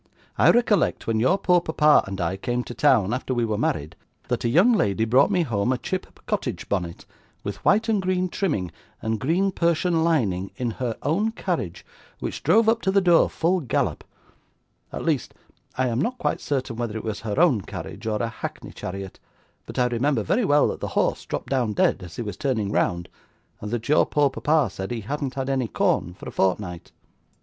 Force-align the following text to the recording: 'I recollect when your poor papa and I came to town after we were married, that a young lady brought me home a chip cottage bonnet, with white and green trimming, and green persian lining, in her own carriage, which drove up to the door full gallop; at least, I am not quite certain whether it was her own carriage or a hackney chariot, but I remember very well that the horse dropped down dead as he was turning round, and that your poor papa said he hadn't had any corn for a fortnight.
'I 0.39 0.49
recollect 0.49 1.05
when 1.05 1.19
your 1.19 1.37
poor 1.37 1.61
papa 1.61 2.03
and 2.07 2.19
I 2.19 2.35
came 2.35 2.63
to 2.63 2.73
town 2.73 3.13
after 3.13 3.35
we 3.35 3.45
were 3.45 3.55
married, 3.59 3.95
that 4.29 4.43
a 4.43 4.49
young 4.49 4.73
lady 4.73 5.05
brought 5.05 5.29
me 5.29 5.43
home 5.43 5.71
a 5.71 5.77
chip 5.77 6.25
cottage 6.25 6.67
bonnet, 6.67 7.05
with 7.43 7.63
white 7.63 7.87
and 7.87 8.01
green 8.01 8.27
trimming, 8.27 8.71
and 9.03 9.19
green 9.19 9.51
persian 9.51 10.03
lining, 10.03 10.49
in 10.55 10.71
her 10.71 10.97
own 11.03 11.33
carriage, 11.33 11.85
which 12.19 12.41
drove 12.41 12.67
up 12.67 12.81
to 12.81 12.89
the 12.89 12.99
door 12.99 13.29
full 13.29 13.59
gallop; 13.61 14.03
at 14.91 15.05
least, 15.05 15.35
I 15.77 15.87
am 15.89 16.01
not 16.01 16.17
quite 16.17 16.41
certain 16.41 16.77
whether 16.77 16.97
it 16.97 17.03
was 17.03 17.19
her 17.19 17.39
own 17.39 17.61
carriage 17.61 18.07
or 18.07 18.23
a 18.23 18.27
hackney 18.27 18.71
chariot, 18.71 19.19
but 19.67 19.77
I 19.77 19.85
remember 19.85 20.23
very 20.23 20.45
well 20.45 20.69
that 20.69 20.79
the 20.79 20.87
horse 20.97 21.23
dropped 21.27 21.49
down 21.51 21.73
dead 21.73 22.01
as 22.01 22.15
he 22.15 22.23
was 22.23 22.37
turning 22.37 22.71
round, 22.71 23.07
and 23.59 23.69
that 23.69 23.87
your 23.87 24.07
poor 24.07 24.31
papa 24.31 24.71
said 24.71 24.89
he 24.89 25.01
hadn't 25.01 25.35
had 25.35 25.47
any 25.47 25.67
corn 25.67 26.15
for 26.15 26.27
a 26.27 26.31
fortnight. 26.31 26.91